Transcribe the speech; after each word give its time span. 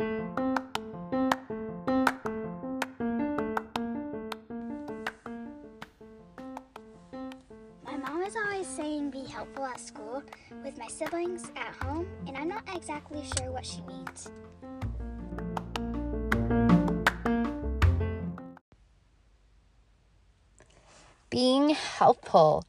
My 0.00 0.06
mom 7.96 8.22
is 8.22 8.36
always 8.36 8.68
saying 8.68 9.10
be 9.10 9.24
helpful 9.24 9.64
at 9.64 9.80
school 9.80 10.22
with 10.62 10.78
my 10.78 10.86
siblings 10.86 11.50
at 11.56 11.74
home, 11.84 12.06
and 12.28 12.36
I'm 12.36 12.46
not 12.46 12.62
exactly 12.72 13.24
sure 13.36 13.50
what 13.50 13.66
she 13.66 13.80
means. 13.82 14.30
Being 21.28 21.70
helpful. 21.70 22.64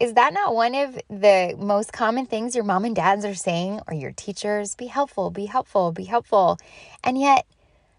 Is 0.00 0.14
that 0.14 0.32
not 0.32 0.54
one 0.54 0.74
of 0.74 0.94
the 1.08 1.54
most 1.58 1.92
common 1.92 2.26
things 2.26 2.54
your 2.54 2.64
mom 2.64 2.84
and 2.84 2.96
dads 2.96 3.24
are 3.24 3.34
saying 3.34 3.80
or 3.86 3.94
your 3.94 4.12
teachers? 4.12 4.74
Be 4.74 4.86
helpful, 4.86 5.30
be 5.30 5.46
helpful, 5.46 5.92
be 5.92 6.04
helpful. 6.04 6.58
And 7.04 7.18
yet, 7.18 7.46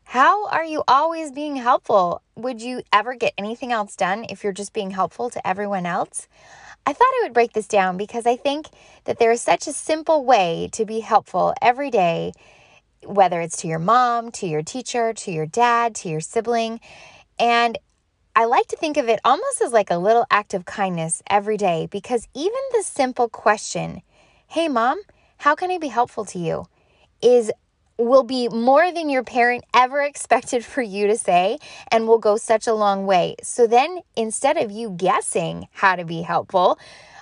how 0.03 0.47
are 0.47 0.65
you 0.65 0.83
always 0.87 1.31
being 1.31 1.55
helpful? 1.55 2.21
Would 2.35 2.61
you 2.61 2.83
ever 2.91 3.15
get 3.15 3.33
anything 3.37 3.71
else 3.71 3.95
done 3.95 4.25
if 4.29 4.43
you're 4.43 4.53
just 4.53 4.73
being 4.73 4.91
helpful 4.91 5.29
to 5.31 5.47
everyone 5.47 5.85
else? 5.85 6.27
I 6.85 6.93
thought 6.93 7.07
I 7.07 7.21
would 7.23 7.33
break 7.33 7.53
this 7.53 7.67
down 7.67 7.97
because 7.97 8.25
I 8.25 8.35
think 8.35 8.67
that 9.05 9.17
there 9.17 9.31
is 9.31 9.41
such 9.41 9.67
a 9.67 9.73
simple 9.73 10.25
way 10.25 10.69
to 10.73 10.85
be 10.85 10.99
helpful 10.99 11.53
every 11.61 11.89
day, 11.89 12.33
whether 13.05 13.39
it's 13.39 13.57
to 13.61 13.67
your 13.67 13.79
mom, 13.79 14.31
to 14.33 14.47
your 14.47 14.61
teacher, 14.61 15.13
to 15.13 15.31
your 15.31 15.45
dad, 15.45 15.95
to 15.95 16.09
your 16.09 16.21
sibling. 16.21 16.81
And 17.39 17.77
I 18.35 18.45
like 18.45 18.65
to 18.69 18.75
think 18.77 18.97
of 18.97 19.07
it 19.09 19.19
almost 19.23 19.61
as 19.61 19.71
like 19.71 19.91
a 19.91 19.97
little 19.97 20.25
act 20.31 20.55
of 20.55 20.65
kindness 20.65 21.21
every 21.29 21.55
day 21.55 21.87
because 21.91 22.27
even 22.33 22.59
the 22.71 22.81
simple 22.81 23.29
question, 23.29 24.01
Hey, 24.47 24.67
mom, 24.67 24.99
how 25.37 25.53
can 25.53 25.69
I 25.69 25.77
be 25.77 25.89
helpful 25.89 26.25
to 26.25 26.39
you? 26.39 26.65
is 27.21 27.51
will 28.03 28.23
be 28.23 28.47
more 28.49 28.91
than 28.91 29.09
your 29.09 29.23
parent 29.23 29.63
ever 29.73 30.01
expected 30.01 30.63
for 30.63 30.81
you 30.81 31.07
to 31.07 31.17
say 31.17 31.57
and 31.91 32.07
will 32.07 32.19
go 32.19 32.37
such 32.37 32.67
a 32.67 32.73
long 32.73 33.05
way. 33.05 33.35
So 33.43 33.67
then 33.67 33.99
instead 34.15 34.57
of 34.57 34.71
you 34.71 34.91
guessing 34.91 35.67
how 35.71 35.95
to 35.95 36.05
be 36.05 36.21
helpful, 36.21 36.77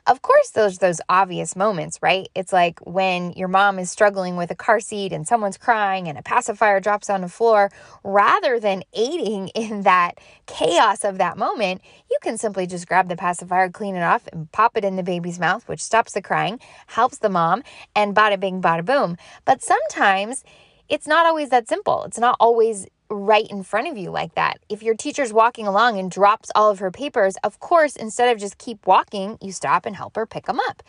of 0.07 0.23
course, 0.23 0.49
those 0.49 0.79
those 0.79 0.99
obvious 1.09 1.55
moments, 1.55 1.99
right? 2.01 2.27
It's 2.33 2.51
like 2.51 2.79
when 2.79 3.33
your 3.33 3.47
mom 3.47 3.77
is 3.77 3.91
struggling 3.91 4.35
with 4.35 4.49
a 4.49 4.55
car 4.55 4.79
seat 4.79 5.13
and 5.13 5.27
someone's 5.27 5.57
crying 5.57 6.07
and 6.07 6.17
a 6.17 6.23
pacifier 6.23 6.79
drops 6.79 7.09
on 7.09 7.21
the 7.21 7.29
floor. 7.29 7.69
Rather 8.03 8.59
than 8.59 8.83
aiding 8.93 9.47
in 9.55 9.83
that 9.83 10.13
chaos 10.47 11.03
of 11.03 11.19
that 11.19 11.37
moment, 11.37 11.81
you 12.09 12.17
can 12.21 12.37
simply 12.37 12.65
just 12.65 12.87
grab 12.87 13.09
the 13.09 13.15
pacifier, 13.15 13.69
clean 13.69 13.95
it 13.95 14.01
off, 14.01 14.27
and 14.31 14.51
pop 14.51 14.75
it 14.75 14.83
in 14.83 14.95
the 14.95 15.03
baby's 15.03 15.39
mouth, 15.39 15.67
which 15.67 15.81
stops 15.81 16.13
the 16.13 16.21
crying, 16.21 16.59
helps 16.87 17.19
the 17.19 17.29
mom, 17.29 17.63
and 17.95 18.15
bada 18.15 18.39
bing, 18.39 18.61
bada 18.61 18.83
boom. 18.83 19.17
But 19.45 19.61
sometimes 19.61 20.43
it's 20.91 21.07
not 21.07 21.25
always 21.25 21.49
that 21.49 21.69
simple. 21.69 22.03
It's 22.03 22.19
not 22.19 22.35
always 22.39 22.85
right 23.09 23.47
in 23.49 23.63
front 23.63 23.87
of 23.87 23.97
you 23.97 24.11
like 24.11 24.35
that. 24.35 24.59
If 24.67 24.83
your 24.83 24.93
teacher's 24.93 25.31
walking 25.31 25.65
along 25.65 25.97
and 25.97 26.11
drops 26.11 26.51
all 26.53 26.69
of 26.69 26.79
her 26.79 26.91
papers, 26.91 27.37
of 27.45 27.61
course, 27.61 27.95
instead 27.95 28.29
of 28.29 28.39
just 28.39 28.57
keep 28.57 28.85
walking, 28.85 29.37
you 29.41 29.53
stop 29.53 29.85
and 29.85 29.95
help 29.95 30.17
her 30.17 30.25
pick 30.25 30.47
them 30.47 30.59
up. 30.67 30.83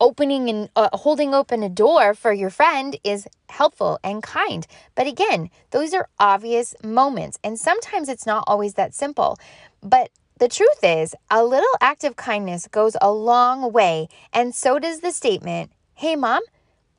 Opening 0.00 0.50
and 0.50 0.68
uh, 0.76 0.90
holding 0.92 1.34
open 1.34 1.62
a 1.62 1.68
door 1.70 2.12
for 2.12 2.32
your 2.32 2.50
friend 2.50 2.96
is 3.02 3.26
helpful 3.48 3.98
and 4.04 4.22
kind. 4.22 4.66
But 4.94 5.06
again, 5.06 5.48
those 5.70 5.94
are 5.94 6.08
obvious 6.20 6.74
moments. 6.84 7.38
And 7.42 7.58
sometimes 7.58 8.10
it's 8.10 8.26
not 8.26 8.44
always 8.46 8.74
that 8.74 8.94
simple. 8.94 9.38
But 9.82 10.10
the 10.38 10.48
truth 10.48 10.84
is, 10.84 11.14
a 11.30 11.42
little 11.42 11.74
act 11.80 12.04
of 12.04 12.16
kindness 12.16 12.68
goes 12.68 12.96
a 13.00 13.10
long 13.10 13.72
way. 13.72 14.08
And 14.32 14.54
so 14.54 14.78
does 14.78 15.00
the 15.00 15.10
statement, 15.10 15.72
hey, 15.94 16.16
mom, 16.16 16.42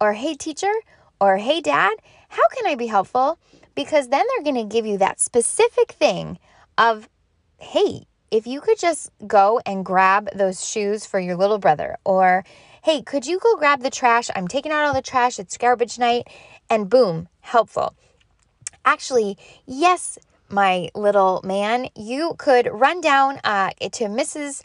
or 0.02 0.14
hey, 0.14 0.34
teacher, 0.34 0.74
or 1.22 1.38
hey, 1.38 1.62
dad, 1.62 1.96
how 2.30 2.48
can 2.56 2.66
I 2.66 2.76
be 2.76 2.88
helpful? 2.88 3.38
because 3.80 4.10
then 4.10 4.26
they're 4.28 4.44
going 4.44 4.68
to 4.68 4.76
give 4.76 4.86
you 4.86 4.98
that 4.98 5.22
specific 5.22 5.94
thing 5.94 6.38
of, 6.78 7.08
hey, 7.60 8.08
if 8.30 8.46
you 8.46 8.60
could 8.60 8.78
just 8.78 9.10
go 9.26 9.62
and 9.66 9.86
grab 9.86 10.30
those 10.36 10.68
shoes 10.68 11.06
for 11.06 11.18
your 11.18 11.38
little 11.38 11.60
brother, 11.60 11.96
or 12.04 12.44
hey, 12.84 13.02
could 13.02 13.26
you 13.26 13.40
go 13.40 13.56
grab 13.56 13.82
the 13.82 13.90
trash? 13.90 14.30
I'm 14.36 14.50
taking 14.50 14.74
out 14.74 14.86
all 14.86 14.94
the 14.94 15.02
trash, 15.02 15.40
it's 15.40 15.58
garbage 15.58 15.98
night, 15.98 16.28
and 16.70 16.90
boom, 16.90 17.30
helpful. 17.40 17.96
Actually, 18.84 19.38
yes, 19.66 20.20
my 20.50 20.90
little 20.94 21.40
man, 21.46 21.88
you 21.96 22.36
could 22.38 22.68
run 22.74 23.00
down 23.00 23.40
uh, 23.46 23.70
to 23.80 24.06
Mrs. 24.08 24.62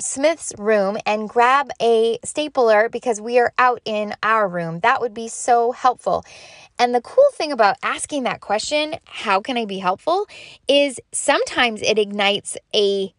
Smith's 0.00 0.52
room 0.58 0.96
and 1.06 1.28
grab 1.28 1.70
a 1.80 2.18
stapler 2.24 2.88
because 2.88 3.20
we 3.20 3.38
are 3.38 3.52
out 3.58 3.80
in 3.84 4.14
our 4.22 4.48
room. 4.48 4.80
That 4.80 5.00
would 5.00 5.14
be 5.14 5.28
so 5.28 5.72
helpful. 5.72 6.24
And 6.78 6.94
the 6.94 7.00
cool 7.00 7.30
thing 7.34 7.52
about 7.52 7.76
asking 7.82 8.22
that 8.22 8.40
question, 8.40 8.96
how 9.04 9.40
can 9.40 9.56
I 9.58 9.66
be 9.66 9.78
helpful, 9.78 10.26
is 10.66 10.98
sometimes 11.12 11.82
it 11.82 11.98
ignites 11.98 12.56
a 12.74 13.14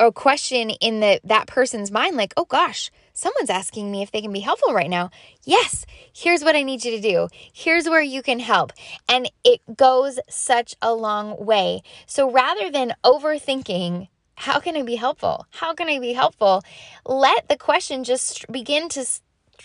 a 0.00 0.10
question 0.10 0.70
in 0.70 1.00
the 1.00 1.20
that 1.24 1.46
person's 1.46 1.90
mind 1.90 2.16
like, 2.16 2.32
"Oh 2.36 2.46
gosh, 2.46 2.90
someone's 3.12 3.50
asking 3.50 3.92
me 3.92 4.02
if 4.02 4.10
they 4.10 4.22
can 4.22 4.32
be 4.32 4.40
helpful 4.40 4.72
right 4.72 4.88
now." 4.88 5.10
Yes, 5.44 5.84
here's 6.12 6.42
what 6.42 6.56
I 6.56 6.62
need 6.62 6.84
you 6.84 6.92
to 6.92 7.00
do. 7.00 7.28
Here's 7.52 7.88
where 7.88 8.02
you 8.02 8.22
can 8.22 8.40
help. 8.40 8.72
And 9.08 9.30
it 9.44 9.60
goes 9.76 10.18
such 10.28 10.74
a 10.80 10.94
long 10.94 11.44
way. 11.44 11.82
So 12.06 12.30
rather 12.30 12.70
than 12.70 12.94
overthinking 13.04 14.08
how 14.40 14.58
can 14.58 14.74
I 14.74 14.82
be 14.82 14.96
helpful? 14.96 15.46
How 15.50 15.74
can 15.74 15.90
I 15.90 15.98
be 15.98 16.14
helpful? 16.14 16.62
Let 17.04 17.48
the 17.48 17.58
question 17.58 18.04
just 18.04 18.50
begin 18.50 18.88
to 18.90 19.04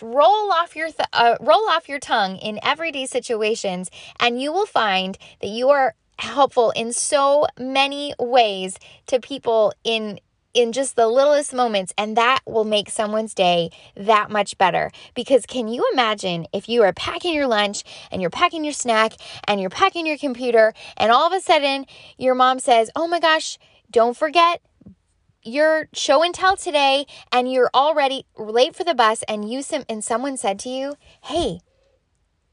roll 0.02 0.52
off 0.52 0.76
your 0.76 0.88
th- 0.88 1.08
uh, 1.14 1.36
roll 1.40 1.66
off 1.70 1.88
your 1.88 1.98
tongue 1.98 2.36
in 2.36 2.60
everyday 2.62 3.06
situations 3.06 3.90
and 4.20 4.42
you 4.42 4.52
will 4.52 4.66
find 4.66 5.16
that 5.40 5.48
you 5.48 5.70
are 5.70 5.94
helpful 6.18 6.72
in 6.72 6.92
so 6.92 7.46
many 7.58 8.12
ways 8.18 8.76
to 9.06 9.18
people 9.18 9.72
in 9.82 10.20
in 10.52 10.72
just 10.72 10.96
the 10.96 11.06
littlest 11.06 11.54
moments 11.54 11.94
and 11.96 12.16
that 12.16 12.40
will 12.46 12.64
make 12.64 12.90
someone's 12.90 13.32
day 13.32 13.70
that 13.94 14.30
much 14.30 14.58
better 14.58 14.90
because 15.14 15.46
can 15.46 15.68
you 15.68 15.86
imagine 15.92 16.46
if 16.52 16.68
you 16.68 16.82
are 16.82 16.92
packing 16.92 17.34
your 17.34 17.46
lunch 17.46 17.82
and 18.10 18.20
you're 18.20 18.30
packing 18.30 18.64
your 18.64 18.72
snack 18.72 19.12
and 19.48 19.60
you're 19.60 19.70
packing 19.70 20.06
your 20.06 20.18
computer 20.18 20.74
and 20.98 21.10
all 21.10 21.26
of 21.26 21.32
a 21.32 21.40
sudden 21.40 21.86
your 22.18 22.34
mom 22.34 22.58
says 22.58 22.90
oh 22.94 23.06
my 23.06 23.20
gosh 23.20 23.58
don't 23.90 24.16
forget 24.16 24.60
your 25.42 25.88
show 25.92 26.24
and 26.24 26.34
tell 26.34 26.56
today 26.56 27.06
and 27.30 27.50
you're 27.50 27.70
already 27.72 28.26
late 28.36 28.74
for 28.74 28.84
the 28.84 28.94
bus 28.94 29.22
and 29.28 29.48
you 29.50 29.62
some 29.62 29.84
and 29.88 30.04
someone 30.04 30.36
said 30.36 30.58
to 30.58 30.68
you, 30.68 30.96
"Hey, 31.22 31.60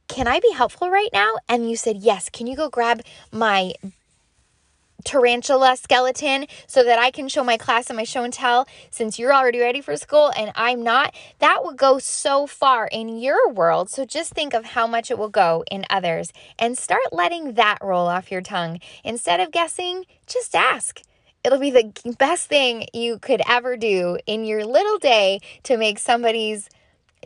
can 0.07 0.27
I 0.27 0.39
be 0.39 0.51
helpful 0.51 0.89
right 0.91 1.09
now?" 1.11 1.35
And 1.49 1.69
you 1.69 1.75
said, 1.75 1.97
"Yes. 1.97 2.29
Can 2.29 2.45
you 2.45 2.55
go 2.55 2.69
grab 2.69 3.01
my 3.31 3.73
tarantula 5.03 5.75
skeleton 5.75 6.45
so 6.67 6.83
that 6.83 6.99
I 6.99 7.11
can 7.11 7.27
show 7.27 7.43
my 7.43 7.57
class 7.57 7.89
and 7.89 7.97
my 7.97 8.05
show 8.05 8.23
and 8.23 8.31
tell 8.31 8.67
since 8.89 9.19
you're 9.19 9.33
already 9.33 9.59
ready 9.59 9.81
for 9.81 9.97
school 9.97 10.31
and 10.37 10.51
I'm 10.55 10.83
not?" 10.83 11.15
That 11.39 11.65
would 11.65 11.77
go 11.77 11.97
so 11.97 12.45
far 12.45 12.85
in 12.85 13.09
your 13.17 13.49
world. 13.49 13.89
So 13.89 14.05
just 14.05 14.33
think 14.33 14.53
of 14.53 14.65
how 14.65 14.85
much 14.85 15.09
it 15.09 15.17
will 15.17 15.29
go 15.29 15.63
in 15.71 15.85
others 15.89 16.31
and 16.59 16.77
start 16.77 17.11
letting 17.11 17.53
that 17.53 17.79
roll 17.81 18.07
off 18.07 18.31
your 18.31 18.41
tongue. 18.41 18.79
Instead 19.03 19.39
of 19.39 19.51
guessing, 19.51 20.05
just 20.27 20.53
ask. 20.55 21.01
It'll 21.43 21.59
be 21.59 21.71
the 21.71 22.15
best 22.17 22.47
thing 22.47 22.87
you 22.93 23.19
could 23.19 23.41
ever 23.47 23.75
do 23.75 24.17
in 24.25 24.45
your 24.45 24.65
little 24.65 24.97
day 24.97 25.39
to 25.63 25.77
make 25.77 25.99
somebody's 25.99 26.69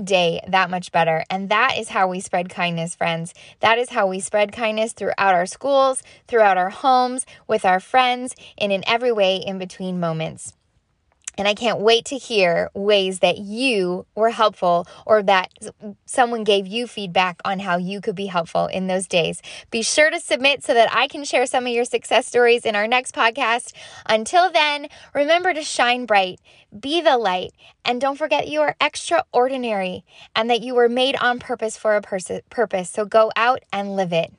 day 0.04 0.42
that 0.48 0.70
much 0.70 0.92
better. 0.92 1.24
And 1.30 1.50
that 1.50 1.78
is 1.78 1.90
how 1.90 2.08
we 2.08 2.20
spread 2.20 2.50
kindness, 2.50 2.96
friends. 2.96 3.34
That 3.60 3.78
is 3.78 3.90
how 3.90 4.08
we 4.08 4.20
spread 4.20 4.52
kindness 4.52 4.94
throughout 4.94 5.36
our 5.36 5.46
schools, 5.46 6.02
throughout 6.28 6.58
our 6.58 6.70
homes, 6.70 7.26
with 7.48 7.64
our 7.64 7.80
friends, 7.80 8.36
and 8.58 8.72
in 8.72 8.84
every 8.88 9.12
way 9.12 9.38
in 9.38 9.60
between 9.60 10.00
moments. 10.00 10.57
And 11.38 11.48
I 11.48 11.54
can't 11.54 11.80
wait 11.80 12.06
to 12.06 12.18
hear 12.18 12.70
ways 12.74 13.20
that 13.20 13.38
you 13.38 14.06
were 14.16 14.32
helpful 14.32 14.88
or 15.06 15.22
that 15.24 15.52
someone 16.06 16.44
gave 16.44 16.66
you 16.66 16.88
feedback 16.88 17.40
on 17.46 17.60
how 17.60 17.78
you 17.78 18.02
could 18.02 18.16
be 18.16 18.26
helpful 18.26 18.66
in 18.68 18.88
those 18.88 19.08
days. 19.08 19.42
Be 19.70 19.84
sure 19.84 20.10
to 20.10 20.20
submit 20.20 20.64
so 20.64 20.74
that 20.74 20.94
I 20.94 21.08
can 21.08 21.24
share 21.24 21.46
some 21.46 21.68
of 21.68 21.74
your 21.74 21.86
success 21.86 22.26
stories 22.28 22.66
in 22.66 22.76
our 22.76 22.88
next 22.88 23.14
podcast. 23.14 23.74
Until 24.08 24.52
then, 24.52 24.88
remember 25.14 25.54
to 25.54 25.62
shine 25.62 26.06
bright, 26.06 26.40
be 26.78 27.02
the 27.02 27.18
light, 27.18 27.52
and 27.86 28.02
don't 28.02 28.18
forget 28.18 28.48
you 28.48 28.62
are 28.62 28.76
extraordinary 28.82 30.04
and 30.36 30.50
that 30.50 30.62
you 30.62 30.74
were 30.74 30.90
made 30.90 31.16
on 31.18 31.40
purpose 31.40 31.78
for 31.78 31.96
a 31.96 32.02
pers- 32.02 32.32
purpose. 32.50 32.90
So 32.90 33.06
go 33.06 33.32
out 33.36 33.64
and 33.72 33.96
live 33.96 34.12
it. 34.12 34.34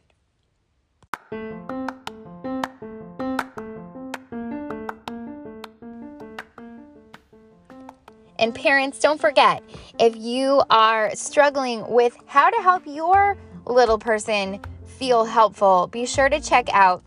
And 8.38 8.54
parents, 8.54 8.98
don't 8.98 9.20
forget 9.20 9.62
if 9.98 10.16
you 10.16 10.62
are 10.70 11.14
struggling 11.14 11.88
with 11.88 12.16
how 12.26 12.50
to 12.50 12.62
help 12.62 12.84
your 12.86 13.36
little 13.66 13.98
person 13.98 14.60
feel 14.84 15.24
helpful, 15.24 15.88
be 15.88 16.06
sure 16.06 16.28
to 16.28 16.40
check 16.40 16.68
out 16.72 17.02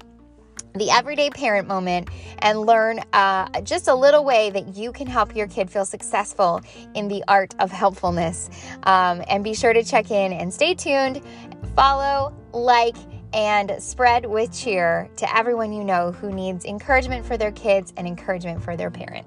the 0.73 0.89
everyday 0.89 1.29
parent 1.29 1.67
moment 1.67 2.07
and 2.39 2.61
learn 2.61 3.01
uh, 3.11 3.61
just 3.61 3.89
a 3.89 3.93
little 3.93 4.23
way 4.23 4.49
that 4.51 4.77
you 4.77 4.93
can 4.93 5.05
help 5.05 5.35
your 5.35 5.47
kid 5.47 5.69
feel 5.69 5.83
successful 5.83 6.61
in 6.95 7.09
the 7.09 7.21
art 7.27 7.53
of 7.59 7.71
helpfulness. 7.71 8.49
Um, 8.83 9.21
and 9.27 9.43
be 9.43 9.53
sure 9.53 9.73
to 9.73 9.83
check 9.83 10.11
in 10.11 10.31
and 10.31 10.53
stay 10.53 10.73
tuned 10.73 11.21
Follow, 11.75 12.33
like, 12.51 12.97
and 13.33 13.81
spread 13.81 14.25
with 14.25 14.53
cheer 14.53 15.09
to 15.15 15.37
everyone 15.37 15.71
you 15.71 15.85
know 15.85 16.11
who 16.11 16.33
needs 16.33 16.65
encouragement 16.65 17.25
for 17.25 17.37
their 17.37 17.53
kids 17.53 17.93
and 17.95 18.05
encouragement 18.05 18.61
for 18.61 18.75
their 18.75 18.91
parent. 18.91 19.25